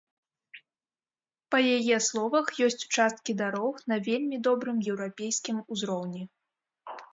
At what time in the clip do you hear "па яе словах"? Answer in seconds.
1.55-2.47